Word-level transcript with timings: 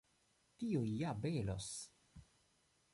Tio 0.63 0.81
ja 1.01 1.13
belos! 1.27 1.69